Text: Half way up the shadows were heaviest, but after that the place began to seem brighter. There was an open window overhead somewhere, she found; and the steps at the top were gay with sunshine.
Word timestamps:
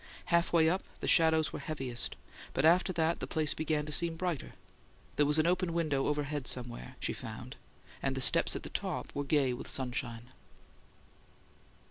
Half 0.33 0.51
way 0.51 0.67
up 0.67 0.81
the 0.99 1.05
shadows 1.05 1.53
were 1.53 1.59
heaviest, 1.59 2.15
but 2.55 2.65
after 2.65 2.91
that 2.93 3.19
the 3.19 3.27
place 3.27 3.53
began 3.53 3.85
to 3.85 3.91
seem 3.91 4.15
brighter. 4.15 4.53
There 5.15 5.27
was 5.27 5.37
an 5.37 5.45
open 5.45 5.73
window 5.73 6.07
overhead 6.07 6.47
somewhere, 6.47 6.95
she 6.99 7.13
found; 7.13 7.55
and 8.01 8.15
the 8.15 8.19
steps 8.21 8.55
at 8.55 8.63
the 8.63 8.69
top 8.69 9.13
were 9.13 9.23
gay 9.23 9.53
with 9.53 9.67
sunshine. 9.67 10.31